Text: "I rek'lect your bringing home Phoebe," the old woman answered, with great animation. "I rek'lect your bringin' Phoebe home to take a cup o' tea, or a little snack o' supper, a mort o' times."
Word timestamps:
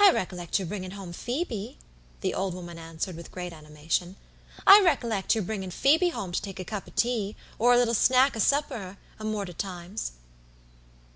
"I 0.00 0.10
rek'lect 0.10 0.58
your 0.58 0.66
bringing 0.66 0.90
home 0.90 1.12
Phoebe," 1.12 1.78
the 2.20 2.34
old 2.34 2.52
woman 2.52 2.78
answered, 2.80 3.14
with 3.14 3.30
great 3.30 3.52
animation. 3.52 4.16
"I 4.66 4.80
rek'lect 4.80 5.36
your 5.36 5.44
bringin' 5.44 5.70
Phoebe 5.70 6.08
home 6.08 6.32
to 6.32 6.42
take 6.42 6.58
a 6.58 6.64
cup 6.64 6.88
o' 6.88 6.92
tea, 6.96 7.36
or 7.56 7.72
a 7.72 7.76
little 7.78 7.94
snack 7.94 8.34
o' 8.34 8.40
supper, 8.40 8.96
a 9.20 9.24
mort 9.24 9.48
o' 9.48 9.52
times." 9.52 10.14